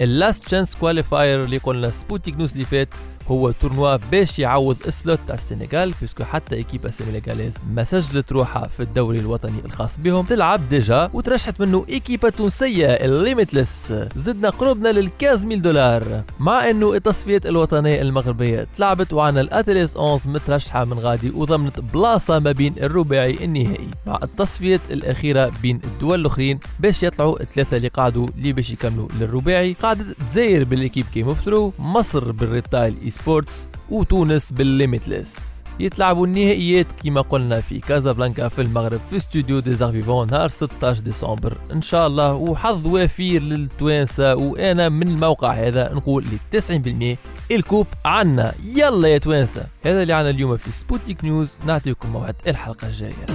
[0.00, 2.88] ال last chance qualifier اللي قلنا Sputnik News اللي فات
[3.28, 8.68] هو tournoi باش يعوض ال slot تاع السنغال puisque حتى ايكيبا sénégalaise ما سجلت روحها
[8.68, 10.24] في الدوري الوطني الخاص بهم.
[10.24, 16.22] تلعب déjà وترشحت منه ايكيبا تونسية ال Limitless زدنا قربنا لل 15000 دولار.
[16.40, 22.52] مع إنه التصفيات الوطنية المغربية تلعبت وعنا الأتليس 11 مترشحة من غادي وضمنت بلاصة ما
[22.52, 23.88] بين الرباعي النهائي.
[24.06, 29.76] مع التصفيات الأخيرة بين الدول الأخرين باش يطلعوا الثلاثة اللي قعدوا اللي باش يكملوا للرباعي
[29.82, 31.42] قعدت تزاير بال équipe Game Over
[31.78, 35.36] مصر بال ريتايل e-sports وتونس بال Limitless.
[35.80, 41.56] يتلعبوا النهائيات كما قلنا في كازابلانكا في المغرب في استوديو دي فيفون نهار 16 ديسمبر.
[41.72, 47.18] إن شاء الله وحظ وفير للتوانسة وأنا من الموقع هذا نقول ل 90%
[47.50, 48.54] ال coupe عنا.
[48.64, 49.66] يلا يا توانسة.
[49.84, 51.56] هذا اللي عنا اليوم في Sputnik News.
[51.66, 53.26] نعطيكم موعد الحلقة الجاية.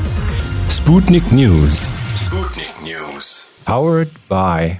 [0.69, 1.89] سبوتنيك نيوز.
[2.15, 3.45] سبوتنيك نيوز.
[3.67, 4.77] Powered by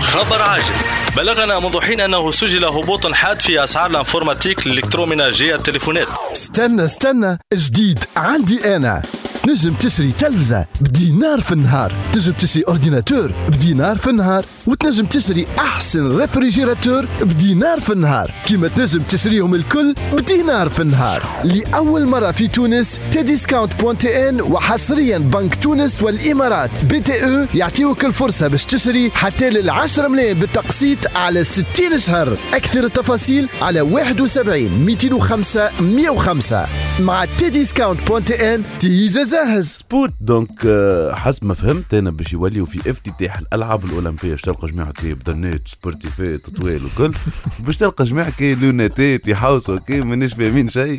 [0.00, 1.03] خبر عاجل.
[1.16, 6.84] بلغنا منذ حين أنه سجل هبوط حاد في أسعار ال informatique ال électroménager التليفونات استنى
[6.84, 7.38] استنى.
[7.54, 8.04] جديد.
[8.16, 9.02] عندي أنا.
[9.48, 11.92] نجم تشري تلفزة بدينار في النهار.
[12.12, 14.44] تنجم تشري ordinateur بدينار في النهار.
[14.66, 18.30] وتنجم تشتري أحسن réfrigérateur بدينار في النهار.
[18.46, 21.22] كيما تنجم تشريهم الكل بدينار في النهار.
[21.44, 26.84] لأول مرة في تونس Tdiscount point tn وحصريا بنك تونس والإمارات.
[26.84, 32.38] BTE يعطيوك الفرصة باش تشتري حتى لل 10 ملايين بالتقسيط على 60 شهر.
[32.54, 36.66] أكثر التفاصيل على 71 205 105
[37.00, 40.10] مع Tdiscount point tn تيجا جاهز سبوت.
[40.20, 44.92] donc آه، حسب ما فهمت أنا باش يوليوا في افتتاح الألعاب الأولمبية باش تلقى جماعة
[44.92, 47.14] كي بدنات سبورتيفات طويل وكل.
[47.58, 50.98] باش تلقى جماعة كي لوناتات يحوسوا كي مانيش فاهمين شيء.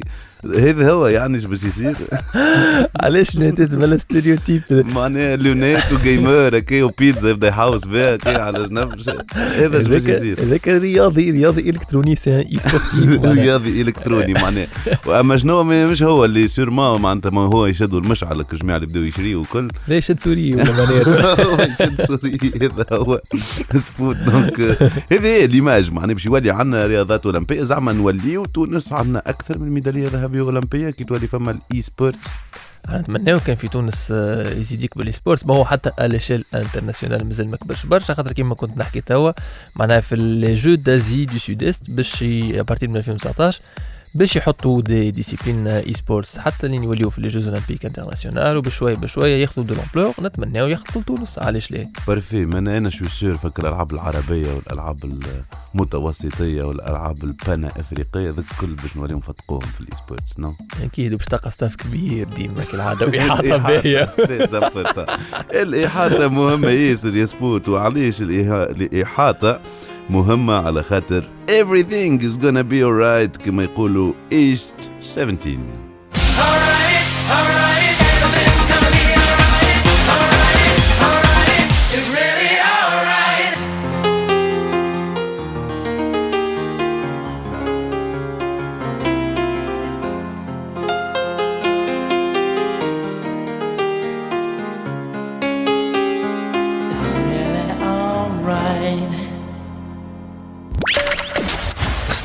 [0.56, 1.96] هذا هو يعني إيش باش يصير؟
[3.04, 8.68] علاش لونيتات بلا stéréotype؟ معناها لونات و gamer هكا وبيتزا يبدا يحوس بها هكا على
[8.68, 9.02] جنب.
[9.34, 13.26] هذا إيش باش يصير؟ هذاك رياضي رياضي إلكتروني سي إي سبورتيف.
[13.44, 14.68] رياضي إلكتروني معناها.
[15.06, 19.42] وأما شنو مش هو اللي سيرمون معناتها ما هو يشدوا المشعل الجماعه اللي بداوا يشريوا
[19.42, 19.68] وكل.
[19.88, 23.22] لا يشد سوري ولا هو يشد سوري هذا هو.
[23.76, 24.60] سبوت دونك
[25.12, 27.64] هذه هي ليماج معناها باش يولي عندنا رياضات أولمبية.
[27.64, 30.35] زعما نوليو تونس عندنا أكثر من ميدالية ذهبية.
[30.42, 32.30] اولمبيه كي تولي فما الاي سبورتس
[32.90, 37.52] أنا نتمناو كان في تونس آه، يزيد يكبر السبورتس ما هو حتى الاشيل internationale مازال
[37.52, 39.32] ما كبرش برشا خاطر كيما كنت نحكي توا
[39.76, 43.62] معناها في les Jeux d'Asie du Sud-Est باش à partir من 2019
[44.16, 49.42] باش يحطوا des disciplines e-sports حتى لين يوليو في les Jeux Olympiques internationales وبشوية بشوية
[49.42, 51.40] ياخذوا de l'ampleur نتمناو ياخذوا لتونس.
[51.40, 54.98] علاش لا؟ parfait moi أنا je suis sûr que الألعاب العربية والألعاب
[55.76, 61.26] المتوسطية والألعاب البانا افريقيه ذوك الكل باش نوليو نفتقوهم في ال e-sports non؟ أكيد وباش
[61.26, 64.16] تلقى staff كبير ديما كالعادة وإحاطة باهيه
[65.52, 69.60] الإحاطة مهمة ياسر يا سبوت وعلاش الإحاطة
[70.11, 75.59] مهمه على خاطر everything is gonna be alright كما يقولوا east 17
[76.13, 77.64] It's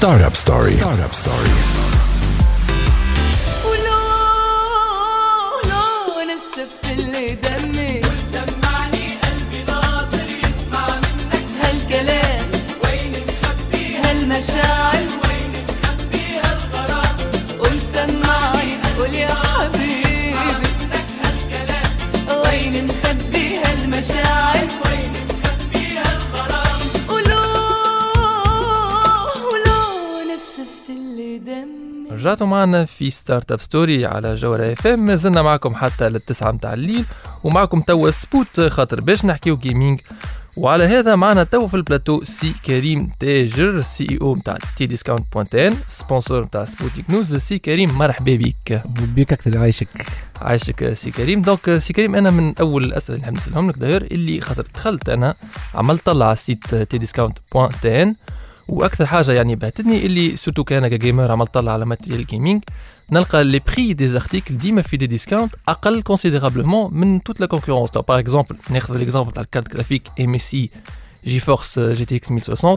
[0.00, 0.70] Startup Story.
[0.78, 1.79] Startup Story.
[32.30, 37.04] رجعتوا معنا في Start-up Story على جوهرة FM مازلنا معكم حتى للتسعة متاع الليل
[37.44, 40.00] ومعكم توا سبوت خاطر باش نحكيو gaming
[40.56, 45.76] وعلى هذا معنا توا في البلاتو سي كريم تاجر ال CEO نتاع Tdiscount point tn
[45.86, 48.82] sponsor نتاع سبوتيك نيوز سي كريم مرحبا بك.
[49.14, 49.88] بيك أكثر يعيشك
[50.40, 51.42] عايشك سي كريم.
[51.42, 55.34] donc سي كريم أنا من أول الأسئلة اللي نحب نسألهم لك d'ailleurs خاطر دخلت أنا
[55.74, 58.14] عملت طلع على ال site Tdiscount point tn
[58.70, 62.62] وأكثر حاجة يعني بهتتني اللي surtout كان ك gamer عملت طلع على matériel gaming
[63.12, 68.18] نلقى les prix des articles ديما في Tdiscount أقل considérablement من toute la concurrence par
[68.18, 70.70] exemple ناخذ l'exemple تاع الكارت جرافيك ام اس اي
[71.24, 72.76] جي فورس جي تي إكس 1060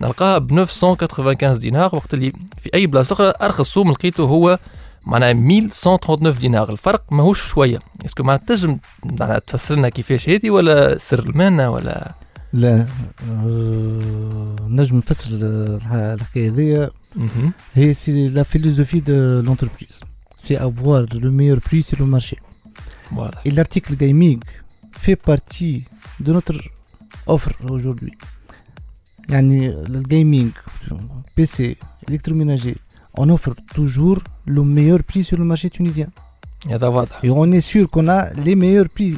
[0.00, 4.58] نلقاها ب 995 دينار وقت اللي في أي بلاصة أخرى أرخص سوم لقيته هو
[5.06, 6.70] معناها 1139 دينار.
[6.70, 7.78] الفرق ماهوش شوية.
[8.04, 12.12] est-ce que معناها تنجم معناها تفسر لنا كيفاش هذه ولا سر المهنة ولا
[12.53, 12.85] لا
[13.29, 17.53] آه، نجم نفسر الح- الحكايه هذيا مهم.
[17.73, 19.99] هي سي لا فيلوزوفي دو لونتربريز
[20.37, 22.35] سي افوار لو ميور بري sur le marché
[23.17, 23.37] Voilà.
[23.47, 24.39] et l'article gaming
[25.03, 25.77] fait partie
[26.25, 26.57] de notre
[27.27, 28.17] offre aujourd'hui
[29.29, 30.51] يعني الجيمنج
[31.37, 31.75] بي سي
[32.11, 32.75] électroménager
[33.19, 36.07] on offre toujours le meilleur prix sur le marché tunisien
[36.69, 39.17] هذا واضح et on est sûr qu'on a les meilleurs prix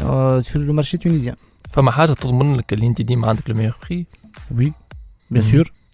[0.00, 1.36] euh, sur le marché tunisien
[1.71, 4.05] فما حاجة تضمن لك اللي انت ديما عندك le meilleur
[4.51, 4.73] prix.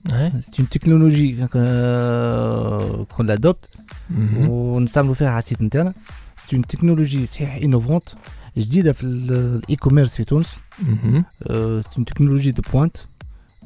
[0.09, 0.31] Ouais.
[0.41, 3.77] C'est une technologie euh, qu'on l'adopte
[4.09, 4.49] مهم.
[4.49, 5.93] ونستعملوا فيها على ال site نتاعنا
[6.37, 8.03] c'est une technologie صحيح innovante
[8.57, 10.47] جديدة في ال e-commerce في تونس.
[10.47, 11.23] c'est
[11.97, 12.97] une technologie de pointe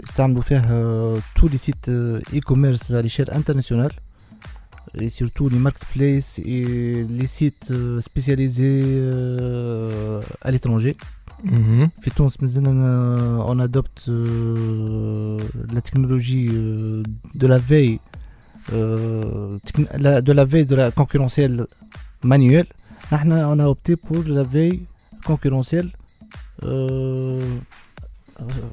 [0.03, 1.89] يستعملوا فيها tous les sites
[2.33, 3.93] e-commerce على l'échelle internationale
[4.97, 6.63] et surtout les marketplaces et
[7.19, 10.95] les sites euh, spécialisés euh, à l'étranger.
[11.43, 11.91] مهم.
[12.01, 15.39] في تونس مازلنا on adopte euh,
[15.75, 17.03] la technologie euh,
[17.41, 17.99] de la veille
[18.73, 21.65] euh, techn- la- de la veille de la concurrentielle
[22.23, 22.67] manuelle
[23.13, 24.79] نحن on a opté pour la veille
[25.25, 25.89] concurrentielle
[26.63, 27.61] euh, نجم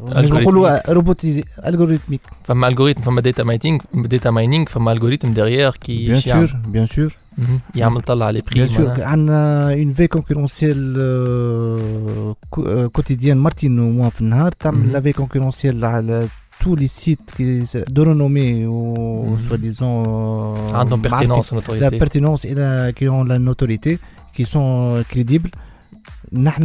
[0.05, 6.15] نقولوا روبوتيزي الجوريثميك فما الجوريثم فما داتا ماينينغ داتا ماينينغ فما الجوريثم ديغيير كي بيان
[6.15, 7.61] إيش يعمل؟ سور bien sûr مهم.
[7.75, 10.79] يعمل طلع على prix bien sûr عندنا une veille concurrentielle
[12.93, 14.93] quotidienne مرتين وموا في النهار تعمل مم.
[14.93, 16.29] la veille concurrentielle على
[16.65, 17.45] tous les sites qui
[17.97, 18.79] de renommée ou
[19.27, 19.39] Mhm.
[19.49, 21.81] soi-disant euh, عندهم pertinence معرفة- notoriété.
[21.85, 23.93] la pertinence et la, qui ont la notoriété
[24.37, 24.71] qui sont
[25.13, 25.51] crédibles
[26.35, 26.63] نحن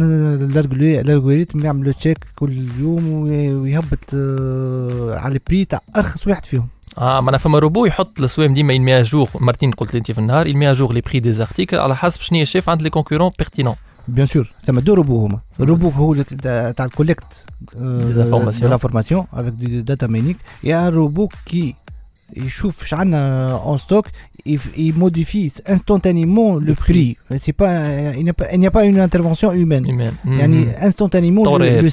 [0.52, 5.80] ال algori- ال algorithme يعمل check كل يوم وي- ويهبط آه، على ال prix تاع
[5.96, 6.68] أرخص واحد فيهم.
[6.98, 10.18] آه معناها فما روبو يحط السوام ديما met à jour مرتين قلت لي أنت في
[10.18, 12.90] النهار met à jour les prix des articles على حسب شنو هي شايف عند les
[12.90, 13.74] concurrents pertinents
[14.08, 15.40] bien sûr فما deux robots هما.
[15.60, 17.24] الروبو هو تاع ال collecte.
[17.76, 21.74] de l'information avec du data mining y a robot كي
[22.36, 24.06] يشوف اش عندنا en stock
[24.76, 29.86] ي modifie instantanément le prix c'est pas il n'y a pas une intervention humaine.
[29.86, 30.26] Humaine.
[30.26, 31.84] يعني instantanément طوريات.
[31.84, 31.90] le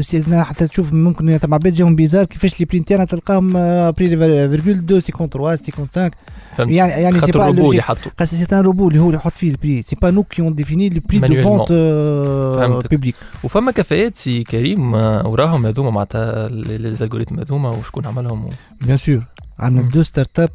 [0.00, 3.52] سيت حتى تشوف ممكن تبع بيت جاهم بيزار كيفاش لي بري نتاعنا تلقاهم
[3.90, 6.10] بري فيرجول 2 53 55
[6.56, 6.70] فهمت.
[6.70, 8.12] يعني يعني سي خاطر با الروبو اللي حطوا.
[8.18, 10.54] خاص سي ان روبو اللي هو اللي يحط فيه البري سي با نو كي اون
[10.54, 11.42] ديفيني لو بري دو.
[11.42, 12.86] فونت.
[12.90, 18.48] بيبليك وفما كفاءات سي كريم آه، وراهم هذوما معناتها لي زالغوريثم هذوما وشكون عملهم.
[18.80, 19.22] بيان سور
[19.58, 20.50] عندنا دو ستارت اب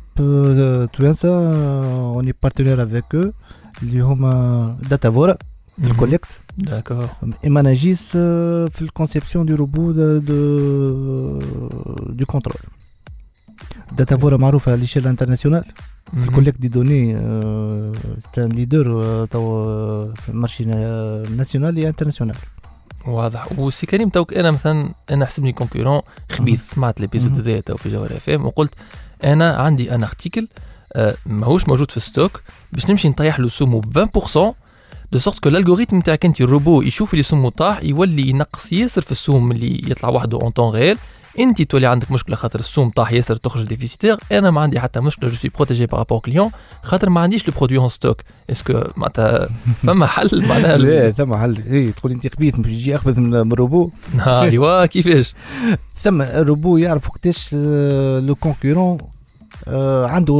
[0.94, 1.30] توانسه
[2.14, 3.32] اوني بارتنير افيك أو
[3.84, 5.38] اللي هما داتا فورا.
[5.84, 7.10] الكوليكت داكور
[7.46, 11.40] اما ناجيس آه، في الكونسيبسيون دو روبو دو دو,
[12.10, 12.58] دو كونترول
[13.92, 15.64] داتا فورا معروفه على ليشيل انترناسيونال
[16.14, 16.28] في.
[16.28, 17.14] الكوليكت دي دوني
[18.36, 18.86] سي ان ليدر
[19.26, 20.66] تو آه، في المارشي
[21.36, 22.36] ناسيونال اي انترناسيونال
[23.08, 27.40] واضح وسي كريم توك أنا مثلا أنا حسبني كونكورون خبيث سمعت ليبيزود.
[27.40, 28.74] هذايا تو في جوهر اف ام وقلت
[29.24, 30.48] أنا عندي ان ارتيكل
[30.94, 32.42] آه، ماهوش موجود في ال stock
[32.74, 34.54] باش نمشي نطيح له سمو ب 20%
[35.16, 39.02] de sorte que ال algorithme تاعك أنت الروبو يشوف اللي سمو طاح يولي ينقص ياسر
[39.02, 40.98] في السوم اللي يطلع وحده en temps réel
[41.40, 45.30] أنت تولي عندك مشكلة خاطر السوم طاح ياسر تخرج déficitaire أنا ما عندي حتى مشكلة
[45.30, 46.52] je suis protégé par rapport client
[46.84, 49.50] خاطر ما عنديش le produit en stock est-ce que معناتها
[49.88, 51.58] فما حل؟ معناها لا ثم حل.
[51.72, 53.92] اي تقول أنت خبيث باش يجي اخبث من الروبو.
[54.28, 55.34] أيوا كيفاش؟
[55.94, 58.98] ثم الروبو يعرف وقتاش آه، لو كونكورون
[59.68, 60.36] آه، عنده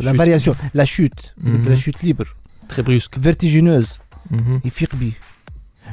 [0.00, 0.12] لا.
[0.12, 1.32] فارياسيون لا شوت.
[1.66, 2.34] لا شوت ليبر
[2.69, 3.87] تري بريسك فيرتيجينوز
[4.31, 4.61] مهم.
[4.65, 5.11] يفيق بيه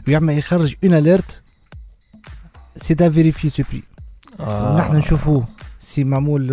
[0.08, 1.40] ويعمل يخرج اون اليرت
[2.76, 3.82] سي دا فيريفي سو بري
[4.40, 4.74] آه.
[4.74, 5.46] ونحن نشوفوه
[5.78, 6.46] سي معمول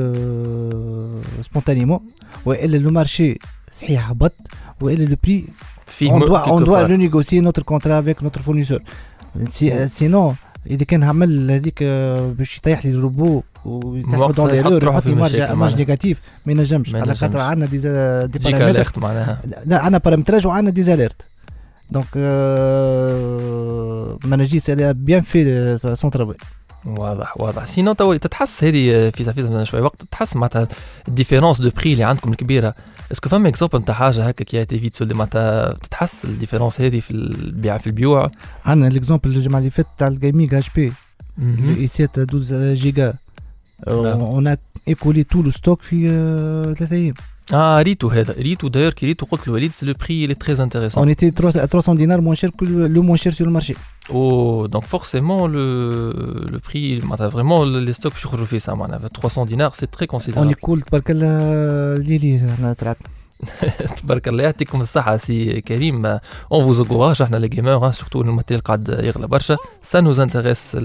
[1.45, 1.99] سبونتانيمون
[2.45, 3.39] والا لو مارشي
[3.71, 4.33] صحيح هبط
[4.81, 5.45] والا لو بري
[5.86, 6.89] في on م- doit on quelque doit part.
[6.89, 8.79] renégocier notre contrat avec notre fournisseur
[9.57, 10.36] Si- sinon
[10.66, 15.14] إذا كان عمل هذيك آه، باش يطيح لي الروبو ويطيح وقتها دون يحط في لي
[15.14, 15.77] مارج مارج.
[15.77, 16.94] نيجاتيف ما ينجمش.
[16.94, 17.40] على خاطر.
[17.40, 17.79] عندنا دي
[18.38, 19.40] دي بارامتر معناها.
[19.66, 21.27] لا عندنا بارامتراج وعندنا دي زاليرت
[21.90, 22.16] دونك
[24.25, 26.37] ما نجيش بيان في سون ترافاي
[26.87, 27.66] واضح واضح.
[27.66, 29.81] سينو تتحس هذه فيزا فيزا من شوي.
[29.81, 30.68] وقت تحس معناتها
[31.09, 32.75] الديفيرونس دو بري اللي عندكم الكبيرة.
[33.12, 37.11] اسكو فما اكزومبل نتاع حاجة هكا كي تي فيت سولي معناتها تتحس الديفيرونس هذه في
[37.11, 38.31] البيع في البيوع
[38.64, 40.92] عندنا ليكزومبل الجمعه اللي فاتت تاع الجيمنج اتش بي.
[41.79, 43.14] اي 7 12 جيجا.
[43.88, 44.57] اون
[44.88, 46.09] ايكولي تو لو ستوك في
[46.79, 47.14] ثلاثة أيام
[47.53, 50.61] آه ريتو هذا ريتو داير كي ريتو قلت لوليد سي لو بري اللي تري On
[50.61, 54.62] انتريسون était 300 dinars moins cher que le, le moins cher sur le marché.
[54.62, 55.60] أو دونك فورسيمون لو
[56.50, 60.06] لو بري معناتها فريمون لي ستوك باش يخرجوا فيه سا معناها 300 دينار سي تري
[60.06, 62.96] On كونسيدرابل est cool تبارك الله ليلي إحنا طلعت
[63.96, 66.20] تبارك الله يعطيكم الصحة سي كريم اون
[66.52, 70.79] فوز انكوراج إحنا لي جيمر سورتو الماتيريال قاعد يغلى برشا سا نوز انتريس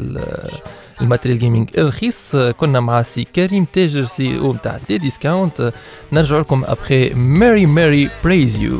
[1.02, 5.74] الماتيريال جيمنج الرخيص كنا مع سي كريم تاجر سي أو نتاع دي ديسكاونت
[6.12, 8.80] نرجع لكم ابخي ماري ماري بريز يو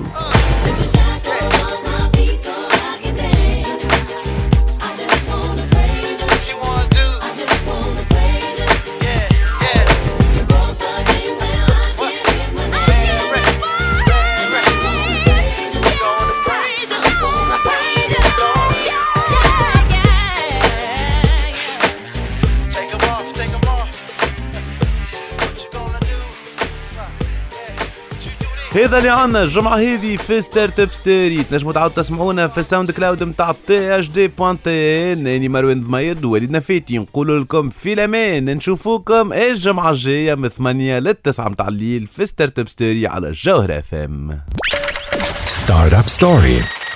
[28.78, 33.56] هذا اللي عنا الجمعة هذه في Startup Story تنجموا تعاودوا تسمعونا في ال SoundCloud نتاع
[33.68, 38.46] THD point tn اني مروان ضميد ووليد نفاتي نقول لكم في الأمان.
[38.46, 44.42] نشوفوكم الجمعة الجاية من 8 ل 9 متاع الليل في Startup Story على الجوهرة FM
[45.46, 46.87] Startup Story.